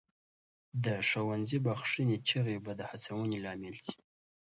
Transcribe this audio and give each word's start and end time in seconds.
د 0.83 0.85
ښوونځي 1.07 1.59
بخښنې 1.65 2.17
چیغې 2.27 2.57
به 2.65 2.71
د 2.79 2.81
هڅونې 2.89 3.37
لامل 3.45 3.75
سي. 3.85 3.95